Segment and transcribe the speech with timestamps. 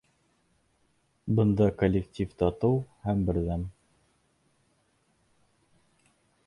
[1.39, 3.69] Бында коллектив татыу һәм берҙәм.